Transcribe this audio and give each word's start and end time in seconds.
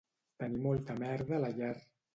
Tenir 0.43 0.63
molta 0.63 0.97
merda 1.05 1.39
a 1.39 1.45
la 1.47 1.57
llar 1.61 1.75